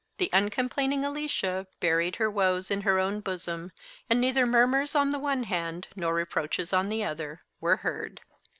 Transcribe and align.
The 0.17 0.31
uncomplaining 0.33 1.05
Alicia 1.05 1.67
buried 1.79 2.15
her 2.15 2.27
woes 2.27 2.71
in 2.71 2.81
her 2.81 2.97
own 2.97 3.19
bosom; 3.19 3.71
and 4.09 4.19
neither 4.19 4.47
murmurs 4.47 4.95
on 4.95 5.11
the 5.11 5.19
one 5.19 5.43
hand, 5.43 5.89
nor 5.95 6.15
reproaches 6.15 6.73
on 6.73 6.89
the 6.89 7.03
other, 7.03 7.43
were 7.59 7.77
heard. 7.85 8.19